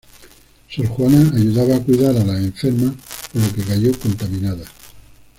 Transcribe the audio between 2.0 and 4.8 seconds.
a las enfermas, por lo que cayó contaminada.